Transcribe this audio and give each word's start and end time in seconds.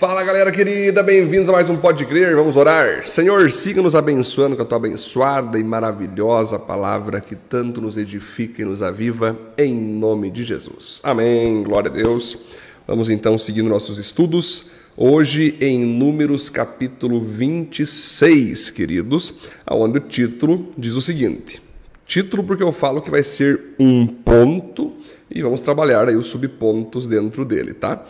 Fala 0.00 0.24
galera 0.24 0.50
querida, 0.50 1.02
bem-vindos 1.02 1.50
a 1.50 1.52
mais 1.52 1.68
um 1.68 1.76
Pode 1.76 2.06
Crer, 2.06 2.34
vamos 2.34 2.56
orar. 2.56 3.06
Senhor, 3.06 3.52
siga 3.52 3.82
nos 3.82 3.94
abençoando 3.94 4.56
com 4.56 4.62
a 4.62 4.64
tua 4.64 4.78
abençoada 4.78 5.58
e 5.58 5.62
maravilhosa 5.62 6.58
palavra 6.58 7.20
que 7.20 7.36
tanto 7.36 7.82
nos 7.82 7.98
edifica 7.98 8.62
e 8.62 8.64
nos 8.64 8.82
aviva, 8.82 9.38
em 9.58 9.74
nome 9.74 10.30
de 10.30 10.42
Jesus. 10.42 11.02
Amém, 11.02 11.62
glória 11.62 11.90
a 11.90 11.92
Deus. 11.92 12.38
Vamos 12.86 13.10
então 13.10 13.36
seguindo 13.36 13.68
nossos 13.68 13.98
estudos, 13.98 14.70
hoje 14.96 15.58
em 15.60 15.84
Números 15.84 16.48
capítulo 16.48 17.20
26, 17.20 18.70
queridos, 18.70 19.34
onde 19.70 19.98
o 19.98 20.00
título 20.00 20.70
diz 20.78 20.94
o 20.94 21.02
seguinte. 21.02 21.60
Título 22.06 22.42
porque 22.42 22.62
eu 22.62 22.72
falo 22.72 23.02
que 23.02 23.10
vai 23.10 23.22
ser 23.22 23.74
um 23.78 24.06
ponto 24.06 24.94
e 25.30 25.42
vamos 25.42 25.60
trabalhar 25.60 26.08
aí 26.08 26.16
os 26.16 26.28
subpontos 26.28 27.06
dentro 27.06 27.44
dele, 27.44 27.74
tá? 27.74 28.02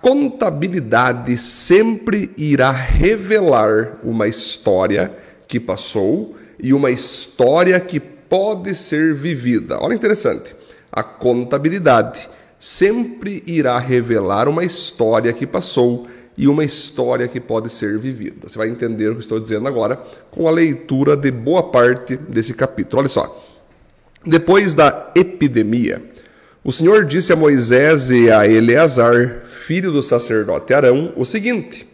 Contabilidade 0.00 1.36
sempre 1.38 2.30
irá 2.36 2.70
revelar 2.70 3.98
uma 4.02 4.26
história 4.26 5.12
que 5.46 5.60
passou 5.60 6.36
e 6.58 6.72
uma 6.72 6.90
história 6.90 7.78
que 7.80 8.00
pode 8.00 8.74
ser 8.74 9.14
vivida. 9.14 9.78
Olha 9.80 9.94
interessante. 9.94 10.54
A 10.92 11.02
contabilidade 11.02 12.28
sempre 12.58 13.42
irá 13.46 13.78
revelar 13.78 14.48
uma 14.48 14.64
história 14.64 15.32
que 15.32 15.46
passou 15.46 16.06
e 16.36 16.48
uma 16.48 16.64
história 16.64 17.28
que 17.28 17.40
pode 17.40 17.70
ser 17.70 17.98
vivida. 17.98 18.48
Você 18.48 18.56
vai 18.56 18.68
entender 18.68 19.08
o 19.08 19.14
que 19.14 19.20
estou 19.20 19.38
dizendo 19.40 19.68
agora 19.68 19.96
com 20.30 20.48
a 20.48 20.50
leitura 20.50 21.16
de 21.16 21.30
boa 21.30 21.64
parte 21.64 22.16
desse 22.16 22.54
capítulo. 22.54 23.00
Olha 23.00 23.08
só. 23.08 23.46
Depois 24.24 24.74
da 24.74 25.10
epidemia, 25.14 26.02
o 26.62 26.70
Senhor 26.70 27.06
disse 27.06 27.32
a 27.32 27.36
Moisés 27.36 28.10
e 28.10 28.30
a 28.30 28.46
Eleazar, 28.46 29.42
filho 29.70 29.92
do 29.92 30.02
sacerdote 30.02 30.74
Arão, 30.74 31.12
o 31.14 31.24
seguinte: 31.24 31.86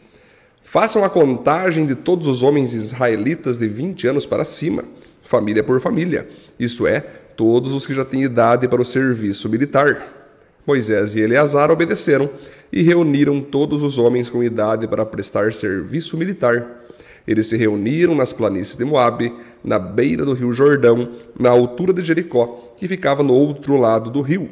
Façam 0.62 1.04
a 1.04 1.10
contagem 1.10 1.84
de 1.84 1.94
todos 1.94 2.26
os 2.26 2.42
homens 2.42 2.72
israelitas 2.72 3.58
de 3.58 3.68
20 3.68 4.08
anos 4.08 4.24
para 4.24 4.44
cima, 4.44 4.82
família 5.22 5.62
por 5.62 5.78
família, 5.78 6.26
isto 6.58 6.86
é, 6.86 7.00
todos 7.00 7.74
os 7.74 7.86
que 7.86 7.92
já 7.92 8.02
têm 8.02 8.22
idade 8.22 8.66
para 8.66 8.80
o 8.80 8.84
serviço 8.84 9.46
militar. 9.50 10.32
Moisés 10.66 11.16
e 11.16 11.20
Eleazar 11.20 11.70
obedeceram 11.70 12.30
e 12.72 12.82
reuniram 12.82 13.42
todos 13.42 13.82
os 13.82 13.98
homens 13.98 14.30
com 14.30 14.42
idade 14.42 14.88
para 14.88 15.04
prestar 15.04 15.52
serviço 15.52 16.16
militar. 16.16 16.82
Eles 17.28 17.46
se 17.46 17.58
reuniram 17.58 18.14
nas 18.14 18.32
planícies 18.32 18.74
de 18.74 18.86
Moabe, 18.86 19.34
na 19.62 19.78
beira 19.78 20.24
do 20.24 20.32
rio 20.32 20.50
Jordão, 20.50 21.10
na 21.38 21.50
altura 21.50 21.92
de 21.92 22.00
Jericó, 22.00 22.72
que 22.78 22.88
ficava 22.88 23.22
no 23.22 23.34
outro 23.34 23.76
lado 23.76 24.10
do 24.10 24.22
rio. 24.22 24.48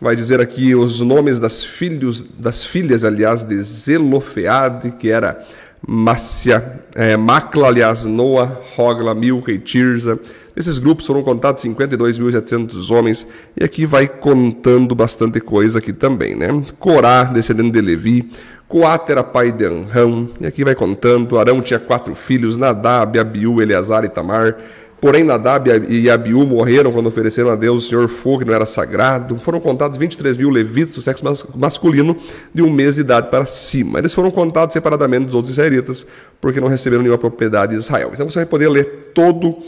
vai 0.00 0.14
dizer 0.14 0.40
aqui 0.40 0.72
os 0.72 1.00
nomes 1.00 1.40
das, 1.40 1.64
filhos, 1.64 2.22
das 2.22 2.64
filhas, 2.64 3.04
aliás, 3.04 3.42
de 3.42 3.60
Zelofeade, 3.60 4.92
que 4.92 5.10
era 5.10 5.44
Mácia, 5.86 6.80
é, 6.94 7.16
Macla, 7.16 7.68
aliás, 7.68 8.04
Noa, 8.04 8.60
Hogla, 8.76 9.16
e 9.48 9.58
Tirza. 9.58 10.18
Nesses 10.54 10.78
grupos 10.78 11.06
foram 11.06 11.22
contados 11.22 11.62
52.700 11.62 12.90
homens, 12.90 13.26
e 13.56 13.62
aqui 13.62 13.86
vai 13.86 14.08
contando 14.08 14.94
bastante 14.94 15.40
coisa 15.40 15.78
aqui 15.78 15.92
também, 15.92 16.34
né? 16.34 16.48
Corá, 16.78 17.24
descendente 17.24 17.70
de 17.70 17.80
Levi, 17.80 18.30
Coate 18.68 19.12
era 19.12 19.24
pai 19.24 19.50
de 19.50 19.64
Anrão, 19.64 20.28
e 20.38 20.46
aqui 20.46 20.62
vai 20.62 20.74
contando, 20.74 21.38
Arão 21.38 21.62
tinha 21.62 21.78
quatro 21.78 22.14
filhos, 22.14 22.56
Nadab, 22.56 23.18
Abiú, 23.18 23.62
Eleazar 23.62 24.04
e 24.04 24.10
Tamar, 24.10 24.58
Porém, 25.00 25.22
Nadab 25.22 25.68
e 25.88 26.10
Abiú 26.10 26.44
morreram 26.44 26.90
quando 26.92 27.06
ofereceram 27.06 27.50
a 27.50 27.56
Deus 27.56 27.84
o 27.84 27.88
Senhor 27.88 28.08
fogo 28.08 28.40
que 28.40 28.44
não 28.44 28.54
era 28.54 28.66
sagrado. 28.66 29.38
Foram 29.38 29.60
contados 29.60 29.96
23 29.96 30.36
mil 30.36 30.50
levitas 30.50 30.96
do 30.96 31.02
sexo 31.02 31.24
masculino 31.54 32.16
de 32.52 32.62
um 32.62 32.70
mês 32.70 32.96
de 32.96 33.02
idade 33.02 33.30
para 33.30 33.44
cima. 33.44 34.00
Eles 34.00 34.12
foram 34.12 34.30
contados 34.30 34.72
separadamente 34.72 35.26
dos 35.26 35.34
outros 35.34 35.52
israelitas, 35.52 36.04
porque 36.40 36.60
não 36.60 36.66
receberam 36.66 37.02
nenhuma 37.02 37.18
propriedade 37.18 37.72
de 37.72 37.78
Israel. 37.78 38.10
Então 38.12 38.28
você 38.28 38.40
vai 38.40 38.46
poder 38.46 38.68
ler 38.68 39.12
todo 39.14 39.58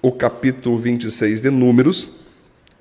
o 0.00 0.10
capítulo 0.10 0.78
26 0.78 1.42
de 1.42 1.50
Números, 1.50 2.08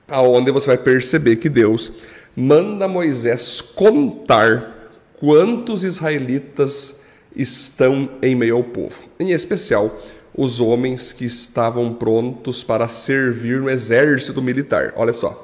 aonde 0.07 0.49
você 0.49 0.67
vai 0.67 0.77
perceber 0.77 1.35
que 1.35 1.49
Deus 1.49 1.91
manda 2.33 2.87
Moisés 2.87 3.59
contar 3.59 4.91
quantos 5.19 5.83
israelitas 5.83 6.95
estão 7.35 8.09
em 8.21 8.35
meio 8.35 8.55
ao 8.55 8.63
povo. 8.63 9.01
Em 9.19 9.31
especial, 9.31 9.99
os 10.37 10.61
homens 10.61 11.11
que 11.11 11.25
estavam 11.25 11.91
prontos 11.91 12.63
para 12.63 12.87
servir 12.87 13.59
no 13.59 13.69
exército 13.69 14.39
militar. 14.39 14.93
Olha 14.95 15.11
só. 15.11 15.43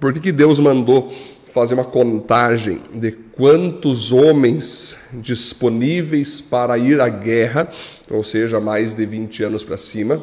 Por 0.00 0.12
que, 0.12 0.20
que 0.20 0.32
Deus 0.32 0.60
mandou 0.60 1.12
fazer 1.52 1.74
uma 1.74 1.84
contagem 1.84 2.80
de 2.92 3.10
quantos 3.12 4.12
homens 4.12 4.96
disponíveis 5.12 6.40
para 6.40 6.78
ir 6.78 7.00
à 7.00 7.08
guerra, 7.08 7.68
ou 8.08 8.22
seja, 8.22 8.60
mais 8.60 8.94
de 8.94 9.04
20 9.04 9.42
anos 9.44 9.64
para 9.64 9.76
cima, 9.76 10.22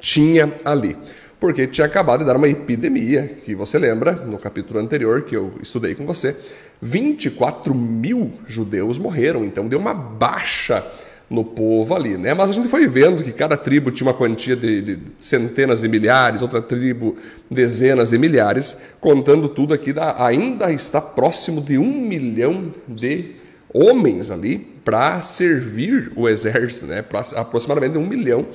tinha 0.00 0.52
ali? 0.64 0.96
Porque 1.38 1.66
tinha 1.66 1.86
acabado 1.86 2.20
de 2.20 2.26
dar 2.26 2.36
uma 2.36 2.48
epidemia, 2.48 3.28
que 3.44 3.54
você 3.54 3.78
lembra, 3.78 4.12
no 4.12 4.38
capítulo 4.38 4.80
anterior 4.80 5.22
que 5.22 5.36
eu 5.36 5.52
estudei 5.60 5.94
com 5.94 6.06
você, 6.06 6.36
24 6.80 7.74
mil 7.74 8.32
judeus 8.46 8.98
morreram, 8.98 9.44
então 9.44 9.68
deu 9.68 9.78
uma 9.78 9.94
baixa 9.94 10.84
no 11.28 11.44
povo 11.44 11.94
ali, 11.94 12.16
né? 12.16 12.34
Mas 12.34 12.50
a 12.50 12.52
gente 12.52 12.68
foi 12.68 12.86
vendo 12.86 13.22
que 13.22 13.32
cada 13.32 13.56
tribo 13.56 13.90
tinha 13.90 14.06
uma 14.06 14.14
quantia 14.14 14.54
de, 14.54 14.82
de, 14.82 14.98
centenas 15.18 15.80
de 15.80 15.88
milhares, 15.88 16.42
outra 16.42 16.60
tribo 16.60 17.16
dezenas 17.50 18.10
de 18.10 18.18
milhares, 18.18 18.76
contando 19.00 19.48
tudo 19.48 19.72
aqui, 19.72 19.94
ainda 20.18 20.72
está 20.72 21.00
próximo 21.00 21.60
de 21.60 21.78
um 21.78 21.92
milhão 22.00 22.72
de 22.86 23.36
homens 23.72 24.30
ali 24.30 24.58
para 24.84 25.22
servir 25.22 26.12
o 26.14 26.28
exército, 26.28 26.86
né? 26.86 27.02
Pra, 27.02 27.20
aproximadamente 27.36 27.96
um 27.96 28.06
milhão 28.06 28.46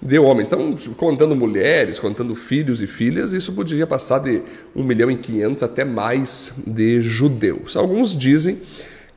de 0.00 0.18
homens. 0.18 0.46
Então, 0.46 0.76
contando 0.96 1.34
mulheres, 1.34 1.98
contando 1.98 2.34
filhos 2.34 2.80
e 2.82 2.86
filhas, 2.86 3.32
isso 3.32 3.52
poderia 3.52 3.86
passar 3.86 4.20
de 4.20 4.42
um 4.76 4.84
milhão 4.84 5.10
e 5.10 5.16
quinhentos 5.16 5.62
até 5.62 5.84
mais 5.84 6.52
de 6.66 7.00
judeus. 7.00 7.76
Alguns 7.76 8.16
dizem 8.16 8.58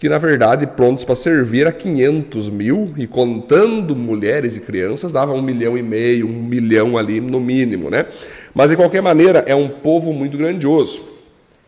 que 0.02 0.10
na 0.10 0.18
verdade 0.18 0.66
prontos 0.66 1.04
para 1.04 1.14
servir 1.14 1.68
a 1.68 1.72
500 1.72 2.50
mil 2.50 2.92
e 2.98 3.06
contando 3.06 3.96
mulheres 3.96 4.56
e 4.56 4.60
crianças 4.60 5.12
dava 5.12 5.32
um 5.32 5.44
milhão 5.44 5.78
e 5.78 5.84
meio, 5.84 6.28
um 6.28 6.42
milhão 6.42 6.98
ali 6.98 7.22
no 7.22 7.40
mínimo, 7.40 7.88
né? 7.88 8.08
Mas 8.52 8.72
de 8.72 8.76
qualquer 8.76 9.04
maneira 9.04 9.44
é 9.46 9.54
um 9.54 9.70
povo 9.70 10.12
muito 10.12 10.40
grandioso. 10.40 11.04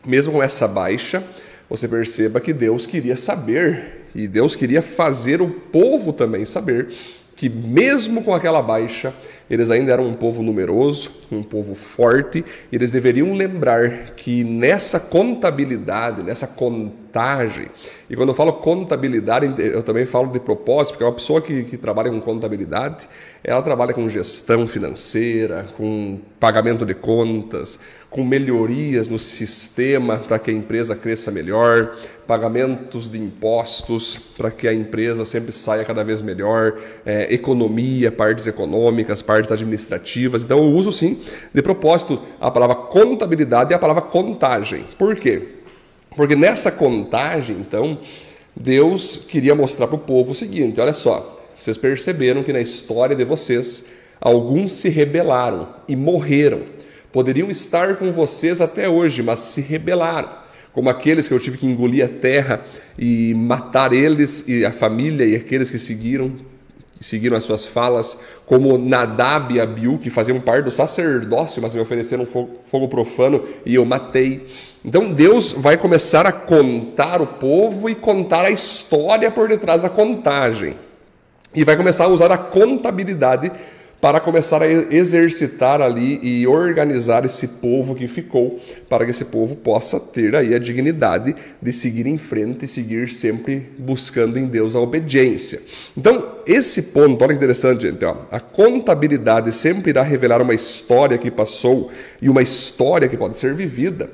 Mesmo 0.04 0.34
com 0.34 0.42
essa 0.42 0.68
baixa, 0.68 1.24
você 1.70 1.88
perceba 1.88 2.40
que 2.40 2.52
Deus 2.52 2.88
queria 2.88 3.16
saber 3.16 4.08
e 4.16 4.28
Deus 4.28 4.56
queria 4.56 4.82
fazer 4.82 5.40
o 5.40 5.52
povo 5.52 6.12
também 6.12 6.44
saber 6.44 6.88
que 7.36 7.48
mesmo 7.48 8.24
com 8.24 8.34
aquela 8.34 8.64
baixa, 8.64 9.14
eles 9.50 9.70
ainda 9.70 9.92
eram 9.92 10.08
um 10.08 10.14
povo 10.14 10.42
numeroso, 10.42 11.12
um 11.32 11.44
povo 11.44 11.76
forte, 11.76 12.44
e 12.72 12.76
eles 12.76 12.92
deveriam 12.92 13.34
lembrar 13.34 14.12
que 14.16 14.44
nessa 14.44 15.00
contabilidade, 15.00 16.24
nessa 16.24 16.48
contagem, 16.48 17.68
e 18.10 18.16
quando 18.16 18.30
eu 18.30 18.36
falo 18.36 18.54
contabilidade, 18.54 19.54
eu 19.58 19.84
também 19.84 20.06
falo 20.06 20.32
de 20.32 20.40
propósito, 20.40 20.94
porque 20.94 21.04
uma 21.04 21.14
pessoa 21.14 21.42
que, 21.42 21.64
que 21.64 21.78
trabalha 21.78 22.10
com 22.10 22.20
contabilidade, 22.22 23.08
ela 23.44 23.62
trabalha 23.62 23.94
com 23.94 24.08
gestão 24.08 24.68
financeira, 24.68 25.68
com 25.76 26.20
pagamento 26.40 26.86
de 26.86 26.94
contas, 26.94 27.80
com 28.14 28.24
melhorias 28.24 29.08
no 29.08 29.18
sistema 29.18 30.20
para 30.20 30.38
que 30.38 30.52
a 30.52 30.54
empresa 30.54 30.96
cresça 30.96 31.32
melhor, 31.32 31.98
pagamentos 32.28 33.10
de 33.10 33.18
impostos 33.18 34.18
para 34.38 34.52
que 34.52 34.68
a 34.68 34.74
empresa 34.74 35.26
sempre 35.26 35.52
saia 35.52 35.84
cada 35.84 36.04
vez 36.04 36.22
melhor, 36.22 36.80
é, 37.04 37.34
economia, 37.34 38.12
partes 38.12 38.46
econômicas, 38.46 39.24
partes 39.24 39.33
administrativas. 39.52 40.44
Então 40.44 40.60
eu 40.60 40.70
uso 40.72 40.92
sim, 40.92 41.20
de 41.54 41.62
propósito, 41.62 42.22
a 42.40 42.52
palavra 42.52 42.76
contabilidade 42.76 43.72
e 43.72 43.76
a 43.76 43.80
palavra 43.80 44.02
contagem. 44.02 44.86
Por 44.98 45.16
quê? 45.16 45.42
Porque 46.16 46.36
nessa 46.36 46.72
contagem, 46.72 47.58
então, 47.60 47.98
Deus 48.56 49.18
queria 49.18 49.56
mostrar 49.56 49.88
para 49.88 49.96
o 49.96 50.00
povo 50.00 50.32
o 50.32 50.36
seguinte: 50.36 50.80
olha 50.80 50.94
só, 50.94 51.44
vocês 51.60 51.78
perceberam 51.78 52.44
que 52.44 52.54
na 52.54 52.62
história 52.62 53.16
de 53.16 53.24
vocês, 53.24 53.84
alguns 54.22 54.74
se 54.74 54.90
rebelaram 54.90 55.70
e 55.88 55.96
morreram 55.96 56.62
poderiam 57.14 57.52
estar 57.52 57.96
com 57.98 58.12
vocês 58.12 58.60
até 58.60 58.90
hoje, 58.90 59.22
mas 59.22 59.38
se 59.38 59.62
rebelaram, 59.62 60.30
como 60.74 60.90
aqueles 60.90 61.28
que 61.28 61.34
eu 61.34 61.40
tive 61.40 61.60
que 61.60 61.68
engolir 61.68 62.04
a 62.04 62.10
terra 62.10 62.66
e 62.98 63.36
matar 63.36 63.94
eles 63.94 64.46
e 64.48 64.66
a 64.66 64.72
família 64.72 65.24
e 65.24 65.36
aqueles 65.36 65.70
que 65.70 65.78
seguiram 65.78 66.34
seguiram 67.04 67.36
as 67.36 67.44
suas 67.44 67.66
falas, 67.66 68.18
como 68.46 68.78
Nadab 68.78 69.54
e 69.54 69.60
Abiú, 69.60 69.98
que 69.98 70.10
faziam 70.10 70.40
parte 70.40 70.66
do 70.66 70.72
sacerdócio, 70.72 71.62
mas 71.62 71.76
me 71.76 71.82
ofereceram 71.82 72.26
fogo, 72.26 72.58
fogo 72.66 72.88
profano 72.88 73.44
e 73.66 73.76
eu 73.76 73.86
matei. 73.86 74.48
Então 74.84 75.12
Deus 75.12 75.52
vai 75.52 75.78
começar 75.78 76.26
a 76.26 76.32
contar 76.32 77.22
o 77.22 77.28
povo 77.28 77.90
e 77.90 77.96
contar 77.96 78.46
a 78.46 78.52
história 78.52 79.30
por 79.30 79.48
detrás 79.48 79.82
da 79.82 79.90
contagem. 79.90 80.76
E 81.54 81.64
vai 81.64 81.78
começar 81.78 82.06
a 82.06 82.08
usar 82.08 82.32
a 82.32 82.38
contabilidade 82.38 83.52
para 84.04 84.20
começar 84.20 84.62
a 84.62 84.68
exercitar 84.68 85.82
ali 85.82 86.20
e 86.22 86.46
organizar 86.46 87.24
esse 87.24 87.48
povo 87.48 87.96
que 87.96 88.06
ficou, 88.06 88.60
para 88.90 89.06
que 89.06 89.12
esse 89.12 89.24
povo 89.24 89.56
possa 89.56 89.98
ter 89.98 90.36
aí 90.36 90.54
a 90.54 90.60
dignidade 90.60 91.34
de 91.62 91.72
seguir 91.72 92.06
em 92.06 92.18
frente 92.18 92.66
e 92.66 92.68
seguir 92.68 93.10
sempre 93.14 93.66
buscando 93.78 94.38
em 94.38 94.46
Deus 94.46 94.76
a 94.76 94.80
obediência. 94.82 95.62
Então, 95.96 96.34
esse 96.46 96.82
ponto, 96.82 97.24
olha 97.24 97.30
que 97.30 97.38
interessante, 97.38 97.84
gente, 97.84 98.04
ó, 98.04 98.18
a 98.30 98.42
contabilidade 98.42 99.54
sempre 99.54 99.92
irá 99.92 100.04
revelar 100.04 100.42
uma 100.42 100.54
história 100.54 101.18
que 101.18 101.32
passou 101.32 101.90
e 102.22 102.28
uma 102.28 102.42
história 102.42 103.08
que 103.08 103.16
pode 103.16 103.40
ser 103.40 103.54
vivida 103.54 104.12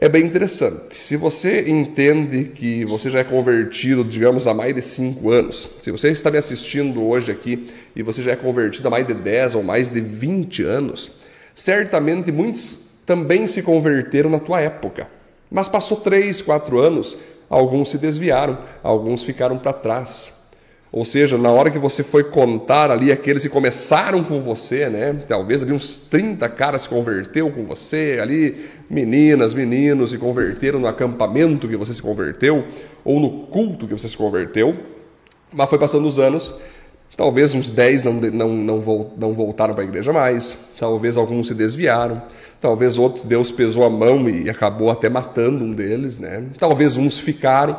é 0.00 0.08
bem 0.08 0.24
interessante. 0.24 0.96
Se 0.96 1.16
você 1.16 1.68
entende 1.68 2.44
que 2.44 2.84
você 2.84 3.10
já 3.10 3.18
é 3.18 3.24
convertido, 3.24 4.04
digamos, 4.04 4.46
há 4.46 4.54
mais 4.54 4.72
de 4.72 4.80
5 4.80 5.30
anos, 5.30 5.68
se 5.80 5.90
você 5.90 6.10
está 6.10 6.30
me 6.30 6.38
assistindo 6.38 7.02
hoje 7.04 7.32
aqui 7.32 7.66
e 7.96 8.02
você 8.02 8.22
já 8.22 8.30
é 8.32 8.36
convertido 8.36 8.86
há 8.86 8.90
mais 8.92 9.04
de 9.04 9.14
10 9.14 9.56
ou 9.56 9.62
mais 9.64 9.90
de 9.90 10.00
20 10.00 10.62
anos, 10.62 11.10
certamente 11.52 12.30
muitos 12.30 12.78
também 13.04 13.48
se 13.48 13.60
converteram 13.60 14.30
na 14.30 14.38
tua 14.38 14.60
época. 14.60 15.08
Mas 15.50 15.66
passou 15.66 15.96
3, 15.96 16.42
4 16.42 16.78
anos, 16.78 17.18
alguns 17.50 17.90
se 17.90 17.98
desviaram, 17.98 18.56
alguns 18.84 19.24
ficaram 19.24 19.58
para 19.58 19.72
trás. 19.72 20.37
Ou 20.90 21.04
seja, 21.04 21.36
na 21.36 21.50
hora 21.50 21.70
que 21.70 21.78
você 21.78 22.02
foi 22.02 22.24
contar 22.24 22.90
ali 22.90 23.12
aqueles 23.12 23.42
que 23.42 23.48
começaram 23.48 24.24
com 24.24 24.40
você, 24.40 24.88
né? 24.88 25.14
Talvez 25.28 25.62
ali 25.62 25.72
uns 25.72 25.98
30 25.98 26.48
caras 26.48 26.82
se 26.82 26.88
converteu 26.88 27.50
com 27.50 27.64
você, 27.64 28.18
ali 28.20 28.66
meninas, 28.88 29.52
meninos 29.52 30.10
se 30.10 30.18
converteram 30.18 30.80
no 30.80 30.86
acampamento 30.86 31.68
que 31.68 31.76
você 31.76 31.92
se 31.92 32.00
converteu 32.00 32.64
ou 33.04 33.20
no 33.20 33.46
culto 33.48 33.86
que 33.86 33.92
você 33.92 34.08
se 34.08 34.16
converteu. 34.16 34.76
Mas 35.52 35.68
foi 35.68 35.78
passando 35.78 36.08
os 36.08 36.18
anos, 36.18 36.54
talvez 37.18 37.54
uns 37.54 37.68
10 37.68 38.04
não, 38.04 38.14
não, 38.14 38.48
não, 38.48 39.10
não 39.16 39.32
voltaram 39.34 39.74
para 39.74 39.84
a 39.84 39.86
igreja 39.86 40.10
mais, 40.10 40.56
talvez 40.78 41.18
alguns 41.18 41.48
se 41.48 41.54
desviaram, 41.54 42.22
talvez 42.60 42.96
outros 42.96 43.24
Deus 43.24 43.50
pesou 43.50 43.84
a 43.84 43.90
mão 43.90 44.28
e 44.28 44.48
acabou 44.48 44.90
até 44.90 45.10
matando 45.10 45.64
um 45.64 45.72
deles, 45.72 46.18
né? 46.18 46.44
Talvez 46.58 46.96
uns 46.96 47.18
ficaram 47.18 47.78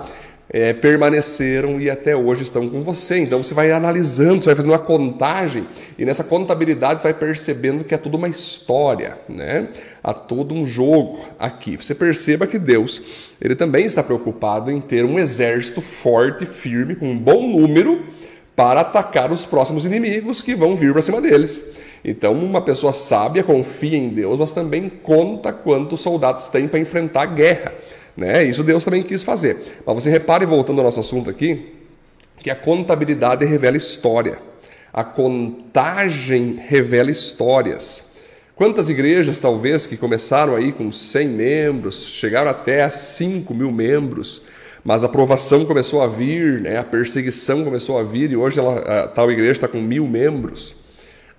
é, 0.52 0.74
permaneceram 0.74 1.80
e 1.80 1.90
até 1.90 2.16
hoje 2.16 2.44
estão 2.44 2.68
com 2.68 2.82
você. 2.82 3.20
Então 3.20 3.42
você 3.44 3.54
vai 3.54 3.72
analisando, 3.72 4.42
você 4.42 4.48
vai 4.48 4.56
fazendo 4.56 4.72
uma 4.72 4.80
contagem 4.80 5.68
e 5.98 6.06
nessa 6.06 6.24
contabilidade 6.24 7.04
vai 7.04 7.14
percebendo 7.14 7.84
que 7.84 7.94
é 7.94 7.98
tudo 7.98 8.18
uma 8.18 8.28
história, 8.28 9.18
né? 9.28 9.68
Há 10.04 10.14
todo 10.14 10.56
um 10.56 10.66
jogo 10.66 11.20
aqui. 11.38 11.78
Você 11.78 11.94
perceba 11.94 12.48
que 12.48 12.58
Deus 12.58 13.02
ele 13.40 13.56
também 13.56 13.86
está 13.86 14.02
preocupado 14.02 14.72
em 14.72 14.82
ter 14.82 15.06
um 15.06 15.20
exército 15.20 15.82
forte, 15.82 16.46
firme, 16.46 16.96
com 16.96 17.10
um 17.10 17.18
bom 17.18 17.48
número 17.48 18.04
para 18.56 18.82
atacar 18.82 19.32
os 19.32 19.46
próximos 19.46 19.86
inimigos 19.86 20.42
que 20.42 20.56
vão 20.56 20.76
vir 20.76 20.92
para 20.92 21.02
cima 21.02 21.22
deles. 21.22 21.64
Então, 22.04 22.34
uma 22.34 22.62
pessoa 22.62 22.94
sábia 22.94 23.44
confia 23.44 23.98
em 23.98 24.10
Deus, 24.10 24.40
mas 24.40 24.52
também 24.52 24.90
conta 24.90 25.52
quantos 25.52 26.00
soldados 26.00 26.48
tem 26.48 26.68
para 26.68 26.80
enfrentar 26.80 27.22
a 27.22 27.26
guerra. 27.26 27.74
Né? 28.20 28.44
Isso 28.44 28.66
Deus 28.66 28.84
também 28.84 29.02
quis 29.02 29.24
fazer. 29.24 29.80
Mas 29.86 30.04
você 30.04 30.10
repare, 30.10 30.46
voltando 30.46 30.80
ao 30.80 30.84
nosso 30.84 31.00
assunto 31.00 31.30
aqui, 31.30 31.68
que 32.38 32.52
a 32.52 32.56
contabilidade 32.56 33.46
revela 33.46 33.78
história. 33.78 34.38
A 34.92 35.06
contagem 35.06 36.58
revela 36.68 37.10
histórias. 37.10 38.10
Quantas 38.58 38.90
igrejas, 38.90 39.38
talvez, 39.38 39.88
que 39.88 39.96
começaram 39.96 40.54
aí 40.54 40.74
com 40.74 40.92
100 40.92 41.28
membros, 41.30 42.08
chegaram 42.08 42.52
até 42.52 42.84
a 42.84 42.92
5 42.92 43.54
mil 43.54 43.72
membros, 43.72 44.42
mas 44.84 45.02
a 45.02 45.06
aprovação 45.06 45.64
começou 45.64 46.02
a 46.02 46.08
vir, 46.08 46.60
né? 46.60 46.78
a 46.78 46.84
perseguição 46.84 47.64
começou 47.64 47.98
a 47.98 48.04
vir, 48.04 48.32
e 48.32 48.36
hoje 48.36 48.60
ela, 48.60 48.80
a 48.80 49.08
tal 49.08 49.32
igreja 49.32 49.54
está 49.54 49.68
com 49.70 49.80
mil 49.80 50.06
membros. 50.06 50.76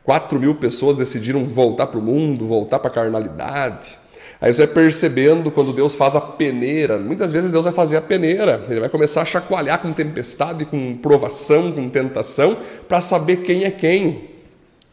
4 0.03 0.41
mil 0.41 0.55
pessoas 0.55 0.97
decidiram 0.97 1.45
voltar 1.45 1.89
para 1.89 1.99
o 1.99 2.03
mundo, 2.03 2.47
voltar 2.47 2.79
para 2.79 2.91
a 2.91 2.95
carnalidade. 2.95 3.99
Aí 4.41 4.55
você 4.55 4.65
vai 4.65 4.75
percebendo 4.75 5.51
quando 5.51 5.73
Deus 5.73 5.95
faz 5.95 6.17
a 6.17 6.21
peneira. 6.21 6.99
Muitas 6.99 7.31
vezes 7.31 7.53
Deus 7.53 7.65
vai 7.65 7.75
fazer 7.75 7.99
a 7.99 8.01
peneira. 8.01 8.65
Ele 8.71 8.81
vai 8.81 8.89
começar 8.89 9.21
a 9.21 9.25
chacoalhar 9.27 9.83
com 9.83 9.93
tempestade, 9.93 10.65
com 10.65 10.97
provação, 10.97 11.71
com 11.71 11.89
tentação, 11.91 12.57
para 12.89 13.03
saber 13.03 13.39
quem 13.39 13.65
é 13.65 13.71
quem. 13.71 14.31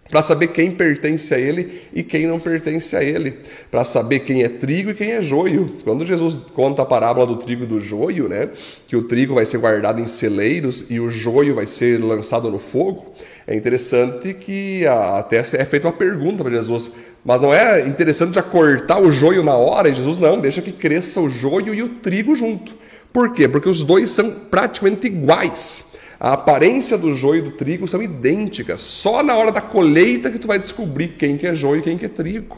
Para 0.09 0.21
saber 0.21 0.47
quem 0.47 0.71
pertence 0.71 1.33
a 1.33 1.39
ele 1.39 1.81
e 1.93 2.01
quem 2.01 2.27
não 2.27 2.39
pertence 2.39 2.95
a 2.95 3.03
ele. 3.03 3.39
Para 3.69 3.83
saber 3.83 4.19
quem 4.19 4.43
é 4.43 4.49
trigo 4.49 4.89
e 4.89 4.93
quem 4.93 5.11
é 5.11 5.21
joio. 5.21 5.75
Quando 5.83 6.05
Jesus 6.05 6.37
conta 6.53 6.81
a 6.81 6.85
parábola 6.85 7.25
do 7.25 7.37
trigo 7.37 7.63
e 7.63 7.67
do 7.67 7.79
joio, 7.79 8.29
né? 8.29 8.49
Que 8.87 8.95
o 8.95 9.03
trigo 9.03 9.35
vai 9.35 9.45
ser 9.45 9.57
guardado 9.57 10.01
em 10.01 10.07
celeiros 10.07 10.85
e 10.89 10.99
o 10.99 11.09
joio 11.09 11.55
vai 11.55 11.67
ser 11.67 12.01
lançado 12.01 12.49
no 12.49 12.59
fogo. 12.59 13.13
É 13.45 13.55
interessante 13.55 14.33
que 14.33 14.85
até 14.87 15.37
é 15.37 15.65
feita 15.65 15.87
uma 15.87 15.93
pergunta 15.93 16.43
para 16.43 16.53
Jesus 16.53 16.91
mas 17.27 17.41
não 17.41 17.53
é 17.53 17.85
interessante 17.85 18.35
já 18.35 18.41
cortar 18.41 19.01
o 19.01 19.11
joio 19.11 19.43
na 19.43 19.53
hora? 19.53 19.89
E 19.89 19.93
Jesus 19.93 20.17
não, 20.17 20.39
deixa 20.39 20.61
que 20.61 20.71
cresça 20.71 21.19
o 21.19 21.29
joio 21.29 21.73
e 21.73 21.83
o 21.83 21.89
trigo 21.89 22.37
junto. 22.37 22.73
Por 23.11 23.33
quê? 23.33 23.49
Porque 23.49 23.67
os 23.67 23.83
dois 23.83 24.11
são 24.11 24.31
praticamente 24.31 25.07
iguais. 25.07 25.87
A 26.17 26.31
aparência 26.31 26.97
do 26.97 27.13
joio 27.13 27.39
e 27.39 27.49
do 27.49 27.51
trigo 27.51 27.85
são 27.85 28.01
idênticas. 28.01 28.79
Só 28.79 29.21
na 29.21 29.35
hora 29.35 29.51
da 29.51 29.59
colheita 29.59 30.31
que 30.31 30.39
tu 30.39 30.47
vai 30.47 30.57
descobrir 30.57 31.17
quem 31.19 31.35
que 31.35 31.45
é 31.45 31.53
joio 31.53 31.79
e 31.79 31.83
quem 31.83 31.97
que 31.97 32.05
é 32.05 32.09
trigo. 32.09 32.57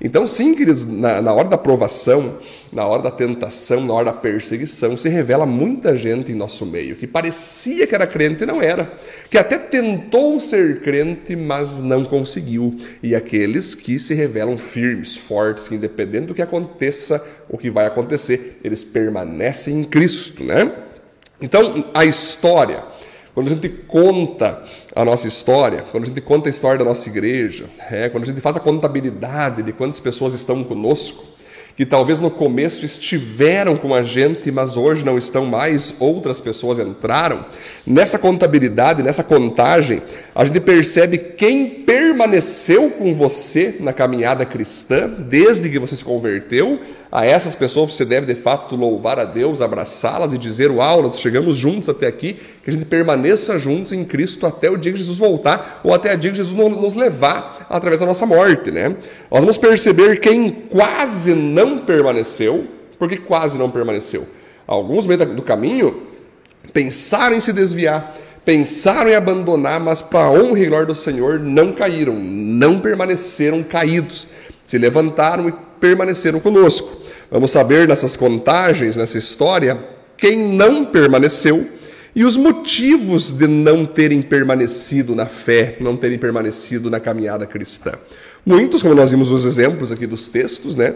Então, 0.00 0.26
sim, 0.26 0.54
queridos, 0.54 0.86
na, 0.86 1.22
na, 1.22 1.32
hora 1.32 1.48
da 1.48 1.56
provação, 1.56 2.38
na 2.72 2.86
hora 2.86 3.02
da 3.02 3.10
tentação, 3.10 3.80
na 3.80 3.92
hora 3.92 4.06
da 4.06 4.12
perseguição, 4.12 4.96
se 4.96 5.08
revela 5.08 5.46
muita 5.46 5.96
gente 5.96 6.32
em 6.32 6.34
nosso 6.34 6.66
meio 6.66 6.96
que 6.96 7.06
parecia 7.06 7.86
que 7.86 7.94
era 7.94 8.06
crente 8.06 8.42
e 8.42 8.46
não 8.46 8.60
era, 8.60 8.92
que 9.30 9.38
até 9.38 9.56
tentou 9.56 10.38
ser 10.40 10.80
crente, 10.82 11.36
mas 11.36 11.78
não 11.80 12.04
conseguiu, 12.04 12.76
e 13.02 13.14
aqueles 13.14 13.74
que 13.74 13.98
se 13.98 14.14
revelam 14.14 14.56
firmes, 14.56 15.16
fortes, 15.16 15.68
que 15.68 15.74
independente 15.74 16.26
do 16.26 16.34
que 16.34 16.42
aconteça, 16.42 17.24
o 17.48 17.56
que 17.56 17.70
vai 17.70 17.86
acontecer, 17.86 18.58
eles 18.64 18.82
permanecem 18.82 19.80
em 19.80 19.84
Cristo, 19.84 20.42
né? 20.42 20.72
Então, 21.40 21.84
a 21.92 22.04
história 22.04 22.93
quando 23.34 23.48
a 23.48 23.50
gente 23.50 23.68
conta 23.68 24.62
a 24.94 25.04
nossa 25.04 25.26
história, 25.26 25.84
quando 25.90 26.04
a 26.04 26.06
gente 26.06 26.20
conta 26.20 26.48
a 26.48 26.50
história 26.50 26.78
da 26.78 26.84
nossa 26.84 27.08
igreja, 27.08 27.64
é, 27.90 28.08
quando 28.08 28.22
a 28.22 28.26
gente 28.26 28.40
faz 28.40 28.56
a 28.56 28.60
contabilidade 28.60 29.62
de 29.62 29.72
quantas 29.72 29.98
pessoas 29.98 30.34
estão 30.34 30.62
conosco, 30.62 31.34
que 31.76 31.84
talvez 31.84 32.20
no 32.20 32.30
começo 32.30 32.86
estiveram 32.86 33.76
com 33.76 33.92
a 33.92 34.02
gente, 34.04 34.50
mas 34.52 34.76
hoje 34.76 35.04
não 35.04 35.18
estão 35.18 35.44
mais, 35.44 35.96
outras 35.98 36.40
pessoas 36.40 36.78
entraram. 36.78 37.44
Nessa 37.84 38.16
contabilidade, 38.16 39.02
nessa 39.02 39.24
contagem, 39.24 40.00
a 40.32 40.44
gente 40.44 40.60
percebe 40.60 41.18
quem 41.18 41.68
permaneceu 41.68 42.90
com 42.90 43.12
você 43.14 43.76
na 43.80 43.92
caminhada 43.92 44.46
cristã, 44.46 45.08
desde 45.08 45.68
que 45.68 45.80
você 45.80 45.96
se 45.96 46.04
converteu. 46.04 46.80
A 47.14 47.24
essas 47.24 47.54
pessoas 47.54 47.94
você 47.94 48.04
deve 48.04 48.34
de 48.34 48.40
fato 48.40 48.74
louvar 48.74 49.20
a 49.20 49.24
Deus, 49.24 49.62
abraçá-las 49.62 50.32
e 50.32 50.38
dizer: 50.38 50.68
Uau, 50.68 51.00
nós 51.00 51.20
chegamos 51.20 51.56
juntos 51.56 51.88
até 51.88 52.08
aqui, 52.08 52.32
que 52.64 52.68
a 52.68 52.72
gente 52.72 52.86
permaneça 52.86 53.56
juntos 53.56 53.92
em 53.92 54.04
Cristo 54.04 54.44
até 54.44 54.68
o 54.68 54.76
dia 54.76 54.90
que 54.90 54.98
Jesus 54.98 55.16
voltar, 55.16 55.80
ou 55.84 55.94
até 55.94 56.12
o 56.12 56.18
dia 56.18 56.32
que 56.32 56.36
Jesus 56.36 56.58
nos 56.58 56.96
levar 56.96 57.68
através 57.70 58.00
da 58.00 58.06
nossa 58.06 58.26
morte. 58.26 58.72
Né? 58.72 58.96
Nós 59.30 59.40
vamos 59.42 59.56
perceber 59.56 60.18
quem 60.18 60.50
quase 60.50 61.36
não 61.36 61.78
permaneceu, 61.78 62.66
porque 62.98 63.16
quase 63.16 63.56
não 63.56 63.70
permaneceu. 63.70 64.26
Alguns, 64.66 65.06
no 65.06 65.16
meio 65.16 65.36
do 65.36 65.42
caminho, 65.42 66.02
pensaram 66.72 67.36
em 67.36 67.40
se 67.40 67.52
desviar 67.52 68.12
pensaram 68.44 69.10
em 69.10 69.14
abandonar, 69.14 69.80
mas 69.80 70.02
para 70.02 70.26
a 70.26 70.30
honra 70.30 70.58
e 70.58 70.66
glória 70.66 70.86
do 70.86 70.94
Senhor 70.94 71.40
não 71.40 71.72
caíram, 71.72 72.14
não 72.14 72.78
permaneceram 72.78 73.62
caídos. 73.62 74.28
Se 74.66 74.76
levantaram 74.76 75.48
e 75.48 75.54
permaneceram 75.80 76.40
conosco. 76.40 77.03
Vamos 77.30 77.50
saber 77.50 77.88
nessas 77.88 78.16
contagens, 78.16 78.96
nessa 78.96 79.18
história, 79.18 79.78
quem 80.16 80.38
não 80.38 80.84
permaneceu 80.84 81.66
e 82.14 82.24
os 82.24 82.36
motivos 82.36 83.32
de 83.32 83.48
não 83.48 83.84
terem 83.84 84.22
permanecido 84.22 85.14
na 85.14 85.26
fé, 85.26 85.76
não 85.80 85.96
terem 85.96 86.18
permanecido 86.18 86.88
na 86.88 87.00
caminhada 87.00 87.46
cristã. 87.46 87.92
Muitos, 88.46 88.82
como 88.82 88.94
nós 88.94 89.10
vimos 89.10 89.32
os 89.32 89.44
exemplos 89.44 89.90
aqui 89.90 90.06
dos 90.06 90.28
textos, 90.28 90.76
né, 90.76 90.94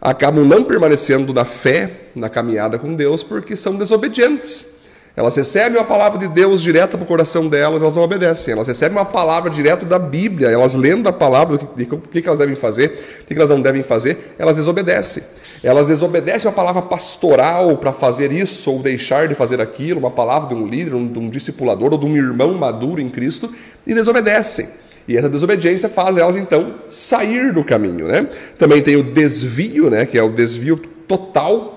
acabam 0.00 0.44
não 0.44 0.64
permanecendo 0.64 1.34
na 1.34 1.44
fé, 1.44 1.90
na 2.14 2.28
caminhada 2.28 2.78
com 2.78 2.94
Deus, 2.94 3.22
porque 3.22 3.56
são 3.56 3.76
desobedientes. 3.76 4.76
Elas 5.16 5.34
recebem 5.34 5.80
a 5.80 5.84
palavra 5.84 6.18
de 6.18 6.28
Deus 6.28 6.62
direta 6.62 6.98
para 6.98 7.04
o 7.04 7.06
coração 7.06 7.48
delas, 7.48 7.80
elas 7.80 7.94
não 7.94 8.02
obedecem. 8.02 8.52
Elas 8.52 8.68
recebem 8.68 8.98
uma 8.98 9.04
palavra 9.04 9.50
direto 9.50 9.86
da 9.86 9.98
Bíblia, 9.98 10.48
elas 10.48 10.74
lendo 10.74 11.08
a 11.08 11.12
palavra, 11.12 11.56
o 11.56 11.58
que, 11.58 12.20
que 12.20 12.28
elas 12.28 12.38
devem 12.38 12.54
fazer, 12.54 13.20
o 13.22 13.24
que, 13.24 13.34
que 13.34 13.40
elas 13.40 13.48
não 13.48 13.62
devem 13.62 13.82
fazer, 13.82 14.34
elas 14.38 14.56
desobedecem. 14.56 15.22
Elas 15.62 15.86
desobedecem 15.86 16.48
a 16.48 16.52
palavra 16.52 16.82
pastoral 16.82 17.76
para 17.78 17.92
fazer 17.92 18.32
isso 18.32 18.70
ou 18.70 18.80
deixar 18.80 19.28
de 19.28 19.34
fazer 19.34 19.60
aquilo, 19.60 19.98
uma 19.98 20.10
palavra 20.10 20.48
de 20.48 20.54
um 20.54 20.66
líder, 20.66 20.90
de 20.90 21.18
um 21.18 21.28
discipulador 21.28 21.92
ou 21.92 21.98
de 21.98 22.06
um 22.06 22.16
irmão 22.16 22.54
maduro 22.54 23.00
em 23.00 23.08
Cristo, 23.08 23.52
e 23.86 23.94
desobedecem. 23.94 24.68
E 25.08 25.16
essa 25.16 25.28
desobediência 25.28 25.88
faz 25.88 26.16
elas 26.16 26.36
então 26.36 26.74
sair 26.90 27.52
do 27.52 27.62
caminho, 27.62 28.08
né? 28.08 28.28
Também 28.58 28.82
tem 28.82 28.96
o 28.96 29.02
desvio, 29.02 29.88
né, 29.88 30.04
que 30.04 30.18
é 30.18 30.22
o 30.22 30.30
desvio 30.30 30.76
total 31.06 31.76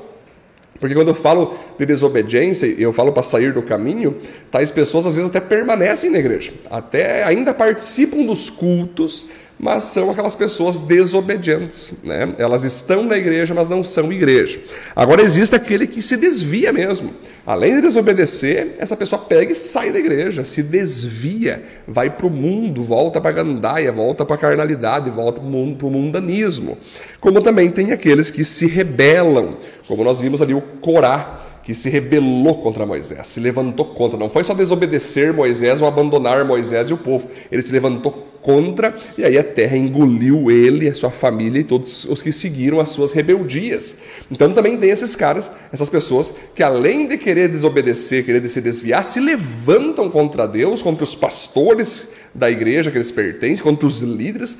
porque 0.79 0.95
quando 0.95 1.09
eu 1.09 1.13
falo 1.13 1.55
de 1.77 1.85
desobediência, 1.85 2.65
eu 2.65 2.93
falo 2.93 3.11
para 3.11 3.21
sair 3.21 3.51
do 3.51 3.61
caminho, 3.61 4.15
tais 4.49 4.71
pessoas 4.71 5.05
às 5.05 5.13
vezes 5.13 5.29
até 5.29 5.41
permanecem 5.41 6.09
na 6.09 6.19
igreja, 6.19 6.53
até 6.71 7.23
ainda 7.23 7.53
participam 7.53 8.23
dos 8.23 8.49
cultos, 8.49 9.27
mas 9.59 9.83
são 9.83 10.09
aquelas 10.09 10.35
pessoas 10.35 10.79
desobedientes. 10.79 11.91
Né? 12.01 12.33
Elas 12.37 12.63
estão 12.63 13.03
na 13.03 13.17
igreja, 13.17 13.53
mas 13.53 13.67
não 13.67 13.83
são 13.83 14.11
igreja. 14.11 14.61
Agora 14.95 15.21
existe 15.21 15.53
aquele 15.53 15.85
que 15.85 16.01
se 16.01 16.15
desvia 16.15 16.71
mesmo. 16.71 17.13
Além 17.45 17.75
de 17.75 17.81
desobedecer, 17.81 18.75
essa 18.79 18.95
pessoa 18.95 19.21
pega 19.21 19.51
e 19.51 19.55
sai 19.55 19.91
da 19.91 19.99
igreja, 19.99 20.45
se 20.45 20.63
desvia, 20.63 21.61
vai 21.85 22.09
para 22.09 22.27
o 22.27 22.29
mundo, 22.29 22.81
volta 22.83 23.19
para 23.19 23.31
a 23.31 23.33
gandaia, 23.33 23.91
volta 23.91 24.23
para 24.23 24.35
a 24.35 24.39
carnalidade, 24.39 25.09
volta 25.09 25.41
para 25.41 25.49
o 25.49 25.91
mundanismo. 25.91 26.77
Como 27.19 27.41
também 27.41 27.69
tem 27.69 27.91
aqueles 27.91 28.31
que 28.31 28.45
se 28.45 28.65
rebelam, 28.65 29.57
como 29.87 30.03
nós 30.05 30.21
vimos 30.21 30.41
ali 30.41 30.53
o 30.53 30.61
Corá, 30.61 31.47
que 31.63 31.75
se 31.75 31.89
rebelou 31.89 32.61
contra 32.61 32.85
Moisés, 32.85 33.27
se 33.27 33.39
levantou 33.39 33.85
contra. 33.85 34.17
Não 34.17 34.29
foi 34.29 34.43
só 34.43 34.53
desobedecer 34.53 35.33
Moisés 35.33 35.81
ou 35.81 35.87
abandonar 35.87 36.45
Moisés 36.45 36.89
e 36.89 36.93
o 36.93 36.97
povo. 36.97 37.29
Ele 37.51 37.61
se 37.61 37.71
levantou 37.71 38.28
contra, 38.41 38.95
e 39.17 39.23
aí 39.23 39.37
a 39.37 39.43
terra 39.43 39.77
engoliu 39.77 40.49
ele, 40.49 40.87
a 40.87 40.93
sua 40.93 41.11
família 41.11 41.59
e 41.59 41.63
todos 41.63 42.05
os 42.05 42.21
que 42.21 42.31
seguiram 42.31 42.79
as 42.79 42.89
suas 42.89 43.11
rebeldias. 43.11 43.97
Então 44.31 44.53
também 44.53 44.77
tem 44.77 44.89
esses 44.89 45.15
caras, 45.15 45.51
essas 45.71 45.89
pessoas, 45.89 46.33
que 46.55 46.63
além 46.63 47.07
de 47.07 47.17
querer 47.17 47.49
desobedecer, 47.49 48.25
querer 48.25 48.47
se 48.49 48.61
desviar, 48.61 49.03
se 49.03 49.19
levantam 49.19 50.09
contra 50.09 50.47
Deus, 50.47 50.81
contra 50.81 51.03
os 51.03 51.15
pastores 51.15 52.09
da 52.33 52.49
igreja 52.49 52.91
que 52.91 52.97
eles 52.97 53.11
pertencem, 53.11 53.63
contra 53.63 53.87
os 53.87 54.01
líderes, 54.01 54.57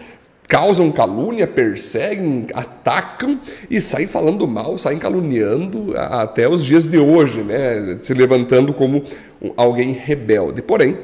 causam 0.50 0.92
calúnia, 0.92 1.46
perseguem, 1.46 2.48
atacam 2.56 3.40
e 3.70 3.80
saem 3.80 4.08
falando 4.08 4.48
mal, 4.48 4.80
saem 4.80 4.98
caluniando 4.98 5.94
até 5.96 6.50
os 6.50 6.66
dias 6.66 6.88
de 6.88 6.98
hoje, 6.98 7.42
né? 7.44 7.98
se 8.02 8.16
levantando 8.16 8.74
como 8.74 9.04
alguém 9.56 9.92
rebelde. 9.92 10.64
Porém, 10.64 10.98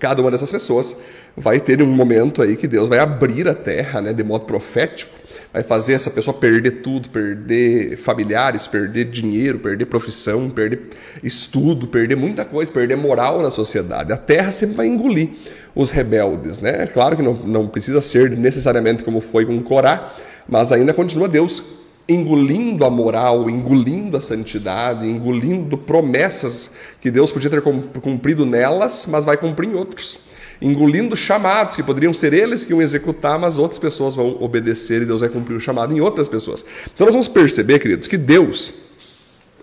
cada 0.00 0.20
uma 0.20 0.32
dessas 0.32 0.50
pessoas 0.50 0.96
vai 1.36 1.60
ter 1.60 1.82
um 1.82 1.86
momento 1.86 2.40
aí 2.40 2.56
que 2.56 2.66
Deus 2.66 2.88
vai 2.88 2.98
abrir 2.98 3.46
a 3.46 3.54
terra, 3.54 4.00
né, 4.00 4.12
de 4.12 4.24
modo 4.24 4.46
profético, 4.46 5.14
vai 5.52 5.62
fazer 5.62 5.92
essa 5.92 6.10
pessoa 6.10 6.34
perder 6.34 6.82
tudo, 6.82 7.10
perder 7.10 7.98
familiares, 7.98 8.66
perder 8.66 9.04
dinheiro, 9.04 9.58
perder 9.58 9.84
profissão, 9.84 10.48
perder 10.48 10.80
estudo, 11.22 11.86
perder 11.86 12.16
muita 12.16 12.44
coisa, 12.44 12.72
perder 12.72 12.96
moral 12.96 13.42
na 13.42 13.50
sociedade. 13.50 14.12
A 14.12 14.16
terra 14.16 14.50
sempre 14.50 14.76
vai 14.76 14.86
engolir 14.86 15.30
os 15.74 15.90
rebeldes, 15.90 16.58
né? 16.58 16.84
É 16.84 16.86
claro 16.86 17.16
que 17.16 17.22
não, 17.22 17.34
não 17.34 17.68
precisa 17.68 18.00
ser 18.00 18.30
necessariamente 18.30 19.04
como 19.04 19.20
foi 19.20 19.44
com 19.44 19.62
Corá, 19.62 20.14
mas 20.48 20.72
ainda 20.72 20.94
continua 20.94 21.28
Deus 21.28 21.76
engolindo 22.08 22.84
a 22.84 22.90
moral, 22.90 23.50
engolindo 23.50 24.16
a 24.16 24.20
santidade, 24.20 25.08
engolindo 25.08 25.76
promessas 25.76 26.70
que 27.00 27.10
Deus 27.10 27.32
podia 27.32 27.50
ter 27.50 27.60
cumprido 27.60 28.46
nelas, 28.46 29.06
mas 29.10 29.24
vai 29.24 29.36
cumprir 29.36 29.68
em 29.68 29.74
outros 29.74 30.25
engolindo 30.60 31.16
chamados 31.16 31.76
que 31.76 31.82
poderiam 31.82 32.14
ser 32.14 32.32
eles 32.32 32.64
que 32.64 32.72
iam 32.72 32.82
executar, 32.82 33.38
mas 33.38 33.58
outras 33.58 33.78
pessoas 33.78 34.14
vão 34.14 34.42
obedecer 34.42 35.02
e 35.02 35.04
Deus 35.04 35.20
vai 35.20 35.28
cumprir 35.28 35.56
o 35.56 35.60
chamado 35.60 35.94
em 35.94 36.00
outras 36.00 36.28
pessoas. 36.28 36.64
Então 36.94 37.06
nós 37.06 37.14
vamos 37.14 37.28
perceber, 37.28 37.78
queridos, 37.78 38.06
que 38.06 38.16
Deus, 38.16 38.72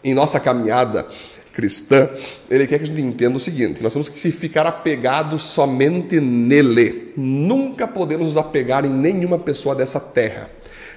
em 0.04 0.14
nossa 0.14 0.40
caminhada 0.40 1.08
cristã, 1.54 2.10
ele 2.50 2.68
quer 2.68 2.80
que 2.80 2.84
a 2.84 2.88
gente 2.88 3.02
entenda 3.02 3.38
o 3.38 3.40
seguinte: 3.40 3.82
nós 3.82 3.94
temos 3.94 4.10
que 4.10 4.32
ficar 4.32 4.66
apegados 4.66 5.44
somente 5.44 6.20
nele. 6.20 7.14
Nunca 7.16 7.88
podemos 7.88 8.28
nos 8.28 8.38
apegar 8.38 8.84
em 8.86 8.90
nenhuma 8.90 9.38
pessoa 9.40 9.76
dessa 9.76 10.00
terra. 10.00 10.50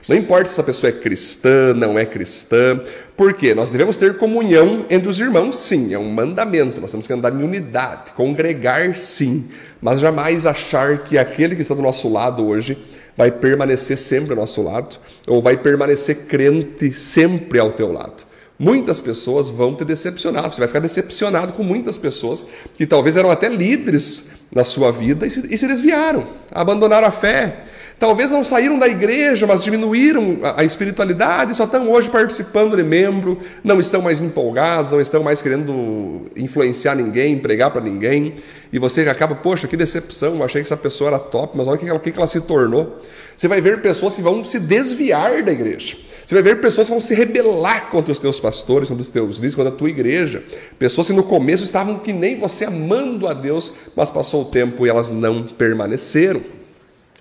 Não 0.08 0.16
importa 0.16 0.44
se 0.44 0.52
essa 0.52 0.62
pessoa 0.62 0.90
é 0.90 0.92
cristã, 0.92 1.74
não 1.74 1.98
é 1.98 2.06
cristã, 2.06 2.80
porque 3.16 3.54
nós 3.54 3.70
devemos 3.70 3.96
ter 3.96 4.16
comunhão 4.16 4.86
entre 4.88 5.08
os 5.08 5.18
irmãos, 5.18 5.58
sim, 5.58 5.92
é 5.92 5.98
um 5.98 6.08
mandamento, 6.08 6.80
nós 6.80 6.92
temos 6.92 7.08
que 7.08 7.12
andar 7.12 7.32
em 7.32 7.42
unidade, 7.42 8.12
congregar, 8.12 8.96
sim, 9.00 9.48
mas 9.80 9.98
jamais 9.98 10.46
achar 10.46 11.02
que 11.02 11.18
aquele 11.18 11.56
que 11.56 11.62
está 11.62 11.74
do 11.74 11.82
nosso 11.82 12.08
lado 12.08 12.46
hoje 12.46 12.78
vai 13.16 13.32
permanecer 13.32 13.98
sempre 13.98 14.30
ao 14.30 14.36
nosso 14.36 14.62
lado, 14.62 14.96
ou 15.26 15.42
vai 15.42 15.56
permanecer 15.56 16.26
crente 16.26 16.92
sempre 16.92 17.58
ao 17.58 17.72
teu 17.72 17.92
lado. 17.92 18.24
Muitas 18.58 19.00
pessoas 19.00 19.50
vão 19.50 19.74
te 19.74 19.84
decepcionar, 19.84 20.50
você 20.50 20.58
vai 20.58 20.68
ficar 20.68 20.80
decepcionado 20.80 21.52
com 21.52 21.62
muitas 21.62 21.98
pessoas 21.98 22.46
que 22.74 22.86
talvez 22.86 23.16
eram 23.16 23.30
até 23.30 23.48
líderes 23.48 24.30
na 24.50 24.64
sua 24.64 24.90
vida 24.90 25.26
e 25.26 25.30
se, 25.30 25.54
e 25.54 25.58
se 25.58 25.66
desviaram, 25.66 26.26
abandonaram 26.50 27.06
a 27.06 27.10
fé, 27.10 27.64
Talvez 27.98 28.30
não 28.30 28.44
saíram 28.44 28.78
da 28.78 28.86
igreja, 28.86 29.46
mas 29.46 29.64
diminuíram 29.64 30.40
a 30.54 30.62
espiritualidade, 30.62 31.56
só 31.56 31.64
estão 31.64 31.90
hoje 31.90 32.10
participando 32.10 32.76
de 32.76 32.82
membro, 32.82 33.38
não 33.64 33.80
estão 33.80 34.02
mais 34.02 34.20
empolgados, 34.20 34.92
não 34.92 35.00
estão 35.00 35.22
mais 35.22 35.40
querendo 35.40 36.26
influenciar 36.36 36.94
ninguém, 36.94 37.38
pregar 37.38 37.70
para 37.70 37.80
ninguém. 37.80 38.34
E 38.70 38.78
você 38.78 39.08
acaba, 39.08 39.34
poxa, 39.34 39.66
que 39.66 39.78
decepção, 39.78 40.36
eu 40.36 40.44
achei 40.44 40.60
que 40.60 40.66
essa 40.66 40.76
pessoa 40.76 41.08
era 41.08 41.18
top, 41.18 41.56
mas 41.56 41.66
olha 41.66 41.94
o 41.94 41.98
que 41.98 42.12
que 42.12 42.18
ela 42.18 42.26
se 42.26 42.42
tornou. 42.42 43.00
Você 43.34 43.48
vai 43.48 43.62
ver 43.62 43.80
pessoas 43.80 44.14
que 44.14 44.20
vão 44.20 44.44
se 44.44 44.60
desviar 44.60 45.42
da 45.42 45.52
igreja. 45.52 45.96
Você 46.26 46.34
vai 46.34 46.42
ver 46.42 46.60
pessoas 46.60 46.88
que 46.88 46.92
vão 46.92 47.00
se 47.00 47.14
rebelar 47.14 47.88
contra 47.88 48.10
os 48.10 48.18
teus 48.18 48.40
pastores, 48.40 48.88
contra 48.88 49.02
os 49.02 49.08
teus 49.08 49.36
líderes, 49.36 49.54
contra 49.54 49.72
a 49.72 49.76
tua 49.76 49.88
igreja. 49.88 50.42
Pessoas 50.76 51.06
que 51.06 51.12
no 51.12 51.22
começo 51.22 51.62
estavam 51.62 52.00
que 52.00 52.12
nem 52.12 52.36
você 52.36 52.64
amando 52.64 53.28
a 53.28 53.32
Deus, 53.32 53.72
mas 53.94 54.10
passou 54.10 54.42
o 54.42 54.46
tempo 54.46 54.84
e 54.84 54.90
elas 54.90 55.12
não 55.12 55.44
permaneceram. 55.44 56.42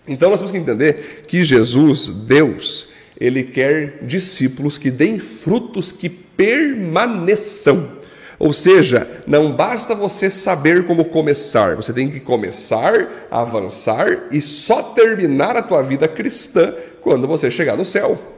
Então 0.08 0.32
nós 0.32 0.40
temos 0.40 0.52
que 0.52 0.58
entender 0.58 1.26
que 1.28 1.44
Jesus, 1.44 2.10
Deus, 2.10 2.88
ele 3.20 3.44
quer 3.44 4.00
discípulos 4.04 4.80
que 4.80 4.90
deem 4.90 5.20
frutos 5.20 5.92
que 5.92 6.10
permaneçam. 6.10 8.00
Ou 8.40 8.52
seja, 8.52 9.08
não 9.28 9.56
basta 9.56 9.94
você 9.94 10.32
saber 10.32 10.88
como 10.88 11.06
começar, 11.06 11.76
você 11.76 11.94
tem 11.94 12.10
que 12.10 12.20
começar, 12.20 13.28
avançar 13.30 14.30
e 14.32 14.42
só 14.42 14.82
terminar 14.82 15.56
a 15.56 15.62
tua 15.62 15.84
vida 15.84 16.08
cristã 16.08 16.74
quando 17.02 17.28
você 17.28 17.52
chegar 17.52 17.78
no 17.78 17.86
céu. 17.86 18.35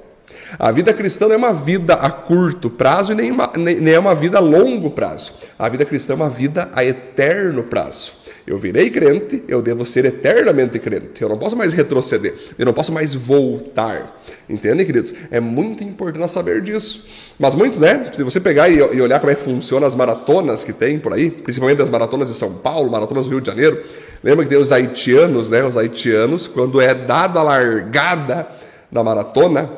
A 0.58 0.72
vida 0.72 0.94
cristã 0.94 1.28
não 1.28 1.36
é 1.36 1.38
uma 1.38 1.54
vida 1.54 1.94
a 1.94 2.10
curto 2.10 2.70
prazo 2.70 3.12
e 3.12 3.16
nem, 3.16 3.32
uma, 3.32 3.52
nem 3.56 3.94
é 3.94 4.00
uma 4.00 4.16
vida 4.16 4.38
a 4.38 4.42
longo 4.42 4.92
prazo. 4.92 5.34
A 5.58 5.68
vida 5.70 5.86
cristã 5.86 6.14
é 6.14 6.16
uma 6.16 6.30
vida 6.30 6.70
a 6.74 6.84
eterno 6.84 7.64
prazo. 7.64 8.14
Eu 8.46 8.58
virei 8.58 8.90
crente, 8.90 9.44
eu 9.46 9.62
devo 9.62 9.84
ser 9.84 10.06
eternamente 10.06 10.80
crente. 10.80 11.22
Eu 11.22 11.28
não 11.28 11.38
posso 11.38 11.58
mais 11.58 11.74
retroceder, 11.74 12.34
eu 12.58 12.66
não 12.66 12.72
posso 12.72 12.94
mais 12.94 13.14
voltar. 13.14 14.22
Entendem, 14.50 14.86
queridos? 14.86 15.14
É 15.30 15.42
muito 15.42 15.84
importante 15.84 16.32
saber 16.32 16.62
disso. 16.62 17.06
Mas 17.38 17.56
muito, 17.56 17.78
né? 17.78 18.10
Se 18.14 18.24
você 18.24 18.40
pegar 18.40 18.70
e 18.70 18.82
olhar 19.02 19.20
como 19.20 19.34
é 19.34 19.36
que 19.36 19.44
funciona 19.44 19.86
as 19.86 19.94
maratonas 19.94 20.64
que 20.64 20.72
tem 20.72 20.98
por 20.98 21.14
aí, 21.14 21.30
principalmente 21.30 21.82
as 21.82 21.90
maratonas 21.90 22.30
de 22.30 22.36
São 22.36 22.54
Paulo, 22.54 22.90
maratonas 22.90 23.26
do 23.26 23.32
Rio 23.32 23.42
de 23.42 23.48
Janeiro, 23.48 23.84
lembra 24.24 24.46
que 24.46 24.50
tem 24.50 24.58
os 24.58 24.72
haitianos, 24.72 25.50
né? 25.50 25.66
Os 25.66 25.76
haitianos, 25.76 26.48
quando 26.48 26.80
é 26.80 26.94
dada 26.94 27.42
a 27.42 27.44
largada 27.44 28.48
da 28.90 29.04
maratona, 29.04 29.70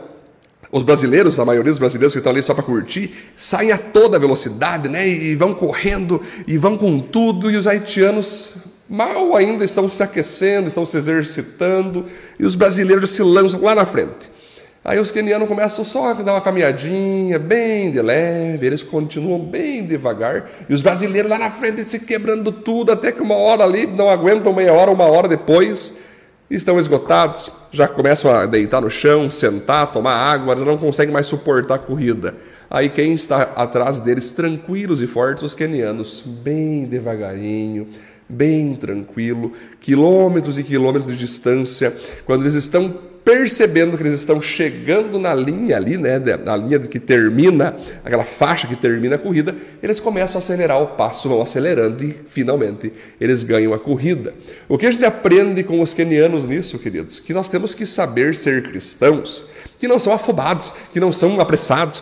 os 0.72 0.84
brasileiros, 0.84 1.40
a 1.40 1.46
maioria 1.46 1.72
dos 1.72 1.80
brasileiros 1.80 2.14
que 2.14 2.20
estão 2.20 2.32
ali 2.32 2.44
só 2.44 2.54
para 2.54 2.64
curtir, 2.64 3.32
saem 3.36 3.72
a 3.72 3.78
toda 3.78 4.20
velocidade, 4.20 4.88
né? 4.88 5.08
E 5.08 5.36
vão 5.36 5.54
correndo 5.54 6.22
e 6.48 6.58
vão 6.58 6.78
com 6.78 7.00
tudo, 7.00 7.50
e 7.50 7.58
os 7.58 7.66
haitianos 7.66 8.58
mal 8.88 9.36
ainda 9.36 9.64
estão 9.64 9.90
se 9.90 10.02
aquecendo, 10.02 10.68
estão 10.68 10.86
se 10.86 10.98
exercitando, 10.98 12.06
e 12.40 12.46
os 12.46 12.56
brasileiros 12.56 13.12
se 13.12 13.22
lançam 13.22 13.62
lá 13.62 13.76
na 13.76 13.86
frente. 13.86 14.32
Aí 14.84 14.98
os 15.00 15.12
quenianos 15.12 15.48
começam 15.48 15.84
só 15.84 16.12
a 16.12 16.14
dar 16.14 16.34
uma 16.34 16.42
caminhadinha, 16.42 17.38
bem 17.38 17.92
de 17.92 18.02
leve, 18.02 18.66
eles 18.66 18.82
continuam 18.82 19.40
bem 19.40 19.86
devagar, 19.86 20.50
e 20.70 20.74
os 20.74 20.82
brasileiros 20.82 21.30
lá 21.30 21.38
na 21.38 21.52
frente 21.52 21.84
se 21.84 22.00
quebrando 22.00 22.52
tudo, 22.52 22.92
até 22.92 23.12
que 23.12 23.22
uma 23.22 23.36
hora 23.36 23.64
ali, 23.64 23.86
não 23.86 24.10
aguentam 24.10 24.54
meia 24.54 24.74
hora, 24.74 24.90
uma 24.90 25.06
hora 25.06 25.28
depois, 25.28 25.96
estão 26.50 26.80
esgotados, 26.80 27.52
já 27.72 27.88
começam 27.88 28.32
a 28.32 28.46
deitar 28.46 28.82
no 28.82 28.90
chão, 28.90 29.30
sentar, 29.30 29.94
tomar 29.94 30.16
água, 30.16 30.58
já 30.58 30.66
não 30.66 30.78
conseguem 30.78 31.14
mais 31.14 31.28
suportar 31.28 31.76
a 31.76 31.80
corrida. 31.80 32.36
Aí 32.70 32.90
quem 32.90 33.14
está 33.14 33.42
atrás 33.56 34.00
deles, 34.00 34.32
tranquilos 34.32 35.02
e 35.02 35.08
fortes, 35.08 35.44
os 35.44 35.54
quenianos, 35.56 36.22
bem 36.26 36.86
devagarinho, 36.86 37.88
bem 38.30 38.76
tranquilo, 38.76 39.54
quilômetros 39.82 40.58
e 40.60 40.64
quilômetros 40.64 41.12
de 41.12 41.18
distância, 41.18 41.96
quando 42.26 42.44
eles 42.44 42.54
estão 42.54 43.10
percebendo 43.30 43.96
que 43.96 44.02
eles 44.02 44.20
estão 44.20 44.42
chegando 44.42 45.20
na 45.20 45.36
linha 45.36 45.76
ali, 45.76 45.98
né, 45.98 46.20
na 46.44 46.56
linha 46.56 46.80
que 46.80 47.00
termina, 47.00 47.76
aquela 48.04 48.24
faixa 48.24 48.66
que 48.66 48.76
termina 48.76 49.16
a 49.16 49.20
corrida, 49.20 49.56
eles 49.84 50.00
começam 50.00 50.38
a 50.38 50.40
acelerar 50.40 50.82
o 50.82 50.88
passo, 50.88 51.30
vão 51.30 51.42
acelerando 51.42 52.04
e 52.04 52.16
finalmente 52.28 52.92
eles 53.22 53.44
ganham 53.44 53.72
a 53.72 53.78
corrida. 53.78 54.34
O 54.68 54.80
que 54.80 54.88
a 54.88 54.92
gente 54.92 55.06
aprende 55.06 55.64
com 55.64 55.80
os 55.80 55.94
kenianos 55.94 56.46
nisso, 56.46 56.80
queridos? 56.80 57.20
Que 57.20 57.34
nós 57.34 57.48
temos 57.48 57.76
que 57.76 57.86
saber 57.86 58.34
ser 58.36 58.64
cristãos, 58.64 59.46
que 59.78 59.88
não 59.88 60.00
são 60.00 60.12
afobados, 60.12 60.74
que 60.92 61.00
não 61.00 61.12
são 61.12 61.40
apressados, 61.40 62.02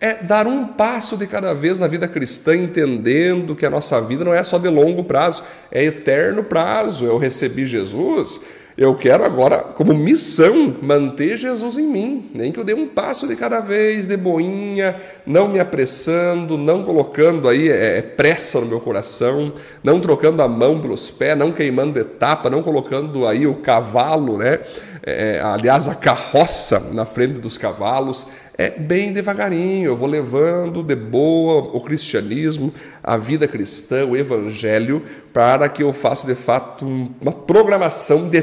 é 0.00 0.14
dar 0.14 0.46
um 0.46 0.66
passo 0.66 1.16
de 1.16 1.26
cada 1.26 1.52
vez 1.52 1.78
na 1.78 1.86
vida 1.86 2.06
cristã, 2.06 2.54
entendendo 2.56 3.56
que 3.56 3.66
a 3.66 3.70
nossa 3.70 4.00
vida 4.00 4.24
não 4.24 4.34
é 4.34 4.44
só 4.44 4.58
de 4.58 4.68
longo 4.68 5.04
prazo, 5.04 5.42
é 5.70 5.84
eterno 5.84 6.44
prazo. 6.44 7.04
Eu 7.04 7.18
recebi 7.18 7.66
Jesus, 7.66 8.40
eu 8.78 8.94
quero 8.94 9.24
agora, 9.24 9.58
como 9.58 9.92
missão, 9.92 10.76
manter 10.80 11.36
Jesus 11.36 11.76
em 11.76 11.86
mim. 11.88 12.30
Nem 12.32 12.52
que 12.52 12.60
eu 12.60 12.64
dê 12.64 12.74
um 12.74 12.86
passo 12.86 13.26
de 13.26 13.34
cada 13.34 13.58
vez, 13.58 14.06
de 14.06 14.16
boinha, 14.16 14.94
não 15.26 15.48
me 15.48 15.58
apressando, 15.58 16.56
não 16.56 16.84
colocando 16.84 17.48
aí 17.48 17.68
é, 17.68 17.98
é 17.98 18.02
pressa 18.02 18.60
no 18.60 18.66
meu 18.66 18.78
coração, 18.78 19.52
não 19.82 19.98
trocando 19.98 20.40
a 20.42 20.46
mão 20.46 20.80
pelos 20.80 21.10
pés, 21.10 21.36
não 21.36 21.50
queimando 21.50 21.98
etapa, 21.98 22.48
não 22.48 22.62
colocando 22.62 23.26
aí 23.26 23.48
o 23.48 23.56
cavalo, 23.56 24.38
né? 24.38 24.60
É, 25.02 25.40
aliás, 25.42 25.88
a 25.88 25.94
carroça 25.96 26.78
na 26.92 27.04
frente 27.04 27.40
dos 27.40 27.58
cavalos. 27.58 28.26
É 28.60 28.70
bem 28.70 29.12
devagarinho, 29.12 29.86
eu 29.86 29.96
vou 29.96 30.08
levando 30.08 30.82
de 30.82 30.96
boa 30.96 31.70
o 31.76 31.80
cristianismo, 31.80 32.74
a 33.00 33.16
vida 33.16 33.46
cristã, 33.46 34.04
o 34.04 34.16
evangelho, 34.16 35.00
para 35.32 35.68
que 35.68 35.84
eu 35.84 35.92
faça 35.92 36.26
de 36.26 36.34
fato 36.34 36.84
uma 37.20 37.30
programação 37.30 38.28
de 38.28 38.42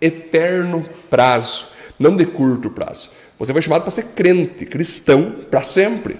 eterno 0.00 0.84
prazo, 1.08 1.68
não 1.96 2.16
de 2.16 2.26
curto 2.26 2.70
prazo. 2.70 3.12
Você 3.38 3.52
foi 3.52 3.62
chamado 3.62 3.82
para 3.82 3.92
ser 3.92 4.06
crente, 4.16 4.66
cristão, 4.66 5.30
para 5.48 5.62
sempre. 5.62 6.16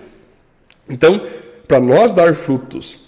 Então, 0.89 1.21
para 1.67 1.81
nós 1.81 2.13
dar 2.13 2.37
frutos 2.37 3.01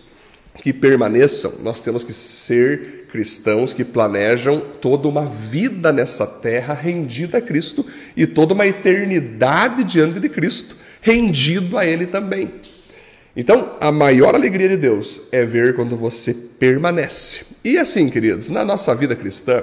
que 0.60 0.72
permaneçam, 0.72 1.52
nós 1.62 1.80
temos 1.80 2.02
que 2.02 2.12
ser 2.12 3.03
cristãos 3.14 3.72
que 3.72 3.84
planejam 3.84 4.60
toda 4.80 5.06
uma 5.06 5.24
vida 5.24 5.92
nessa 5.92 6.26
terra 6.26 6.74
rendida 6.74 7.38
a 7.38 7.40
Cristo 7.40 7.86
e 8.16 8.26
toda 8.26 8.54
uma 8.54 8.66
eternidade 8.66 9.84
diante 9.84 10.18
de 10.18 10.28
Cristo, 10.28 10.74
rendido 11.00 11.78
a 11.78 11.86
Ele 11.86 12.08
também. 12.08 12.54
Então, 13.36 13.76
a 13.80 13.92
maior 13.92 14.34
alegria 14.34 14.68
de 14.68 14.76
Deus 14.76 15.28
é 15.30 15.44
ver 15.44 15.76
quando 15.76 15.96
você 15.96 16.34
permanece. 16.34 17.44
E 17.64 17.78
assim, 17.78 18.10
queridos, 18.10 18.48
na 18.48 18.64
nossa 18.64 18.92
vida 18.96 19.14
cristã, 19.14 19.62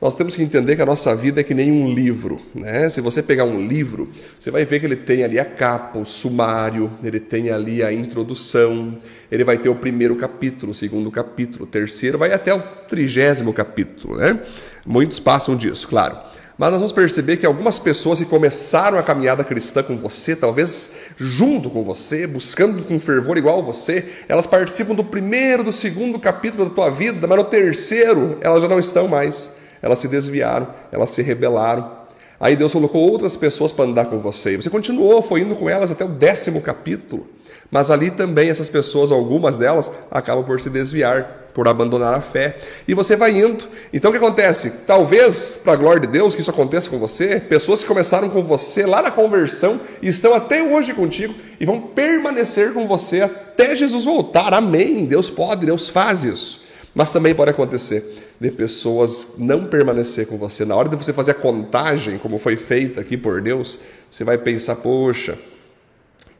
nós 0.00 0.14
temos 0.14 0.34
que 0.34 0.42
entender 0.42 0.76
que 0.76 0.82
a 0.82 0.86
nossa 0.86 1.14
vida 1.14 1.40
é 1.40 1.44
que 1.44 1.52
nem 1.52 1.70
um 1.70 1.92
livro. 1.92 2.40
Né? 2.54 2.88
Se 2.88 3.02
você 3.02 3.22
pegar 3.22 3.44
um 3.44 3.66
livro, 3.66 4.08
você 4.38 4.50
vai 4.50 4.64
ver 4.64 4.80
que 4.80 4.86
ele 4.86 4.96
tem 4.96 5.22
ali 5.22 5.38
a 5.38 5.44
capa, 5.44 5.98
o 5.98 6.06
sumário, 6.06 6.90
ele 7.04 7.20
tem 7.20 7.50
ali 7.50 7.82
a 7.82 7.92
introdução, 7.92 8.96
ele 9.30 9.44
vai 9.44 9.58
ter 9.58 9.68
o 9.68 9.74
primeiro 9.74 10.16
capítulo, 10.16 10.72
o 10.72 10.74
segundo 10.74 11.10
capítulo, 11.10 11.64
o 11.64 11.66
terceiro, 11.66 12.16
vai 12.16 12.32
até 12.32 12.54
o 12.54 12.62
trigésimo 12.88 13.52
capítulo. 13.52 14.16
Né? 14.16 14.40
Muitos 14.86 15.20
passam 15.20 15.54
disso, 15.54 15.86
claro. 15.86 16.16
Mas 16.56 16.70
nós 16.70 16.80
vamos 16.80 16.92
perceber 16.92 17.36
que 17.38 17.46
algumas 17.46 17.78
pessoas 17.78 18.18
que 18.18 18.24
começaram 18.26 18.98
a 18.98 19.02
caminhada 19.02 19.44
cristã 19.44 19.82
com 19.82 19.96
você, 19.96 20.36
talvez 20.36 20.92
junto 21.18 21.70
com 21.70 21.82
você, 21.82 22.26
buscando 22.26 22.82
com 22.84 22.98
fervor 22.98 23.36
igual 23.38 23.62
você, 23.62 24.04
elas 24.28 24.46
participam 24.46 24.94
do 24.94 25.04
primeiro, 25.04 25.64
do 25.64 25.72
segundo 25.72 26.18
capítulo 26.18 26.66
da 26.66 26.74
tua 26.74 26.90
vida, 26.90 27.26
mas 27.26 27.38
no 27.38 27.44
terceiro 27.44 28.38
elas 28.42 28.60
já 28.60 28.68
não 28.68 28.78
estão 28.78 29.08
mais 29.08 29.50
elas 29.82 29.98
se 29.98 30.08
desviaram, 30.08 30.68
elas 30.90 31.10
se 31.10 31.22
rebelaram. 31.22 32.00
Aí 32.38 32.56
Deus 32.56 32.72
colocou 32.72 33.10
outras 33.10 33.36
pessoas 33.36 33.70
para 33.70 33.84
andar 33.84 34.06
com 34.06 34.18
você. 34.18 34.56
Você 34.56 34.70
continuou, 34.70 35.20
foi 35.20 35.42
indo 35.42 35.54
com 35.54 35.68
elas 35.68 35.90
até 35.90 36.04
o 36.04 36.08
décimo 36.08 36.60
capítulo. 36.62 37.26
Mas 37.70 37.90
ali 37.90 38.10
também 38.10 38.50
essas 38.50 38.68
pessoas, 38.68 39.12
algumas 39.12 39.56
delas, 39.56 39.90
acabam 40.10 40.44
por 40.44 40.60
se 40.60 40.68
desviar, 40.68 41.50
por 41.54 41.68
abandonar 41.68 42.14
a 42.14 42.20
fé. 42.20 42.56
E 42.88 42.94
você 42.94 43.14
vai 43.14 43.38
indo. 43.38 43.68
Então 43.92 44.10
o 44.10 44.12
que 44.12 44.18
acontece? 44.18 44.70
Talvez, 44.86 45.60
para 45.62 45.74
a 45.74 45.76
glória 45.76 46.00
de 46.00 46.08
Deus, 46.08 46.34
que 46.34 46.40
isso 46.40 46.50
aconteça 46.50 46.90
com 46.90 46.98
você, 46.98 47.38
pessoas 47.38 47.82
que 47.82 47.86
começaram 47.86 48.28
com 48.28 48.42
você 48.42 48.84
lá 48.84 49.02
na 49.02 49.10
conversão 49.10 49.80
e 50.02 50.08
estão 50.08 50.34
até 50.34 50.62
hoje 50.62 50.92
contigo 50.94 51.34
e 51.60 51.64
vão 51.64 51.80
permanecer 51.80 52.72
com 52.72 52.86
você 52.86 53.20
até 53.20 53.76
Jesus 53.76 54.04
voltar. 54.04 54.52
Amém. 54.52 55.04
Deus 55.04 55.30
pode, 55.30 55.66
Deus 55.66 55.88
faz 55.88 56.24
isso. 56.24 56.69
Mas 56.94 57.10
também 57.10 57.34
pode 57.34 57.50
acontecer 57.50 58.34
de 58.40 58.50
pessoas 58.50 59.34
não 59.38 59.66
permanecer 59.66 60.26
com 60.26 60.36
você. 60.36 60.64
Na 60.64 60.74
hora 60.74 60.88
de 60.88 60.96
você 60.96 61.12
fazer 61.12 61.32
a 61.32 61.34
contagem, 61.34 62.18
como 62.18 62.38
foi 62.38 62.56
feita 62.56 63.00
aqui 63.00 63.16
por 63.16 63.40
Deus, 63.40 63.78
você 64.10 64.24
vai 64.24 64.36
pensar: 64.38 64.76
poxa, 64.76 65.38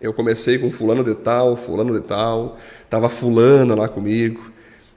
eu 0.00 0.12
comecei 0.12 0.58
com 0.58 0.70
fulano 0.70 1.04
de 1.04 1.14
tal, 1.14 1.56
fulano 1.56 1.92
de 1.92 2.06
tal, 2.06 2.58
estava 2.84 3.08
fulana 3.08 3.74
lá 3.74 3.88
comigo, 3.88 4.50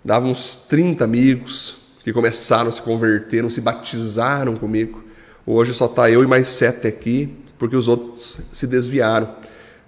dava 0.03 0.25
uns 0.25 0.55
30 0.55 1.03
amigos 1.03 1.77
que 2.03 2.11
começaram 2.11 2.69
a 2.69 2.71
se 2.71 2.81
converter, 2.81 3.49
se 3.51 3.61
batizaram 3.61 4.55
comigo. 4.55 5.03
Hoje 5.45 5.73
só 5.73 5.85
está 5.85 6.09
eu 6.09 6.23
e 6.23 6.27
mais 6.27 6.47
sete 6.47 6.87
aqui, 6.87 7.33
porque 7.59 7.75
os 7.75 7.87
outros 7.87 8.39
se 8.51 8.65
desviaram. 8.65 9.35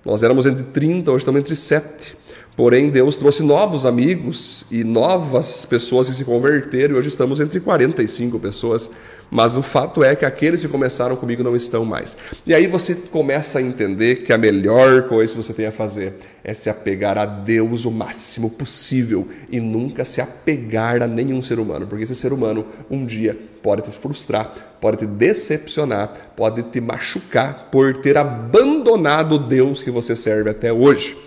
Nós 0.03 0.21
éramos 0.21 0.45
entre 0.45 0.63
30, 0.63 1.11
hoje 1.11 1.21
estamos 1.21 1.39
entre 1.39 1.55
sete. 1.55 2.15
Porém, 2.55 2.89
Deus 2.89 3.17
trouxe 3.17 3.43
novos 3.43 3.85
amigos 3.85 4.65
e 4.71 4.83
novas 4.83 5.65
pessoas 5.65 6.07
que 6.07 6.15
se 6.15 6.23
converteram, 6.23 6.95
e 6.95 6.97
hoje 6.97 7.09
estamos 7.09 7.41
entre 7.41 7.59
45 7.59 8.39
pessoas. 8.39 8.89
Mas 9.29 9.57
o 9.57 9.61
fato 9.61 10.03
é 10.03 10.15
que 10.15 10.23
aqueles 10.23 10.61
que 10.61 10.67
começaram 10.67 11.15
comigo 11.15 11.43
não 11.43 11.55
estão 11.55 11.83
mais. 11.83 12.15
E 12.45 12.53
aí 12.53 12.67
você 12.67 12.95
começa 12.95 13.59
a 13.59 13.61
entender 13.61 14.17
que 14.17 14.31
a 14.31 14.37
melhor 14.37 15.07
coisa 15.07 15.33
que 15.33 15.43
você 15.43 15.51
tem 15.51 15.65
a 15.65 15.71
fazer 15.71 16.13
é 16.43 16.53
se 16.53 16.69
apegar 16.69 17.17
a 17.17 17.25
Deus 17.25 17.85
o 17.85 17.91
máximo 17.91 18.51
possível 18.51 19.27
e 19.49 19.59
nunca 19.59 20.05
se 20.05 20.21
apegar 20.21 21.01
a 21.01 21.07
nenhum 21.07 21.41
ser 21.41 21.59
humano, 21.59 21.87
porque 21.87 22.03
esse 22.03 22.15
ser 22.15 22.31
humano 22.31 22.65
um 22.89 23.03
dia 23.03 23.37
pode 23.63 23.81
te 23.81 23.91
frustrar, 23.91 24.77
pode 24.79 24.97
te 24.97 25.05
decepcionar, 25.07 26.33
pode 26.37 26.61
te 26.63 26.79
machucar 26.79 27.69
por 27.71 27.97
ter 27.97 28.17
abandonado 28.17 29.35
o 29.35 29.39
Deus 29.39 29.81
que 29.81 29.89
você 29.89 30.15
serve 30.15 30.51
até 30.51 30.71
hoje. 30.71 31.24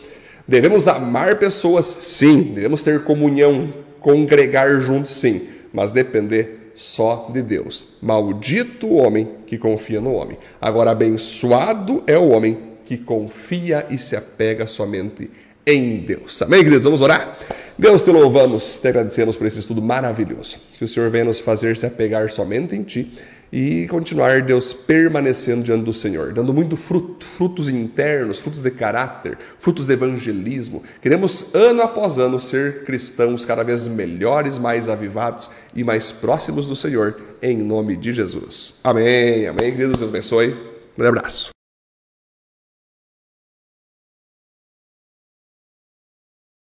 Devemos 0.48 0.88
amar 0.88 1.38
pessoas, 1.38 1.84
sim. 1.84 2.42
Devemos 2.54 2.82
ter 2.82 3.04
comunhão, 3.04 3.70
congregar 4.00 4.80
juntos, 4.80 5.12
sim. 5.12 5.46
Mas 5.70 5.92
depender 5.92 6.72
só 6.74 7.28
de 7.30 7.42
Deus. 7.42 7.84
Maldito 8.00 8.86
o 8.86 8.94
homem 8.94 9.28
que 9.46 9.58
confia 9.58 10.00
no 10.00 10.14
homem. 10.14 10.38
Agora, 10.58 10.92
abençoado 10.92 12.02
é 12.06 12.16
o 12.16 12.30
homem 12.30 12.56
que 12.86 12.96
confia 12.96 13.84
e 13.90 13.98
se 13.98 14.16
apega 14.16 14.66
somente 14.66 15.30
em 15.66 15.98
Deus. 15.98 16.40
Amém, 16.40 16.60
queridos? 16.60 16.84
Vamos 16.84 17.02
orar? 17.02 17.36
Deus, 17.76 18.02
te 18.02 18.10
louvamos, 18.10 18.78
te 18.78 18.88
agradecemos 18.88 19.36
por 19.36 19.46
esse 19.46 19.58
estudo 19.58 19.82
maravilhoso. 19.82 20.58
Que 20.78 20.84
o 20.84 20.88
Senhor 20.88 21.10
venha 21.10 21.26
nos 21.26 21.40
fazer 21.40 21.76
se 21.76 21.84
apegar 21.84 22.30
somente 22.30 22.74
em 22.74 22.82
Ti 22.82 23.12
e 23.52 23.86
continuar, 23.88 24.42
Deus, 24.42 24.72
permanecendo 24.72 25.62
diante 25.62 25.84
do 25.84 25.92
Senhor, 25.92 26.32
dando 26.32 26.52
muito 26.52 26.76
fruto, 26.76 27.24
frutos 27.24 27.68
internos, 27.68 28.38
frutos 28.38 28.60
de 28.60 28.70
caráter, 28.70 29.38
frutos 29.58 29.86
de 29.86 29.92
evangelismo. 29.92 30.82
Queremos, 31.00 31.54
ano 31.54 31.82
após 31.82 32.18
ano, 32.18 32.38
ser 32.38 32.84
cristãos 32.84 33.44
cada 33.44 33.62
vez 33.62 33.88
melhores, 33.88 34.58
mais 34.58 34.88
avivados 34.88 35.50
e 35.74 35.82
mais 35.82 36.12
próximos 36.12 36.66
do 36.66 36.76
Senhor, 36.76 37.20
em 37.42 37.56
nome 37.56 37.96
de 37.96 38.12
Jesus. 38.12 38.74
Amém, 38.84 39.46
amém, 39.46 39.72
Deus 39.72 40.02
abençoe. 40.02 40.54
Um 40.96 41.04
abraço. 41.04 41.57